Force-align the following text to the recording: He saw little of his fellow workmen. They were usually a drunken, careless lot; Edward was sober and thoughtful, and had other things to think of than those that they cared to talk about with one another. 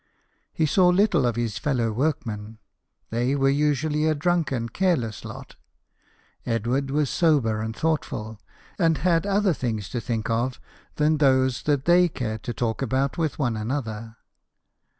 He 0.51 0.65
saw 0.65 0.87
little 0.87 1.27
of 1.27 1.35
his 1.35 1.59
fellow 1.59 1.91
workmen. 1.91 2.57
They 3.11 3.35
were 3.35 3.51
usually 3.51 4.07
a 4.07 4.15
drunken, 4.15 4.67
careless 4.69 5.23
lot; 5.23 5.57
Edward 6.43 6.89
was 6.89 7.07
sober 7.07 7.61
and 7.61 7.75
thoughtful, 7.75 8.39
and 8.79 8.97
had 8.97 9.27
other 9.27 9.53
things 9.53 9.89
to 9.89 10.01
think 10.01 10.27
of 10.27 10.59
than 10.95 11.17
those 11.19 11.61
that 11.69 11.85
they 11.85 12.09
cared 12.09 12.41
to 12.45 12.51
talk 12.53 12.81
about 12.81 13.19
with 13.19 13.37
one 13.37 13.55
another. 13.55 14.17